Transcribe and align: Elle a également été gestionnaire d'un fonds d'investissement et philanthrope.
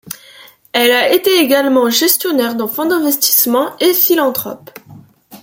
Elle 0.73 0.89
a 0.93 1.11
également 1.13 1.87
été 1.87 1.95
gestionnaire 1.99 2.55
d'un 2.55 2.67
fonds 2.67 2.87
d'investissement 2.87 3.77
et 3.77 3.93
philanthrope. 3.93 4.71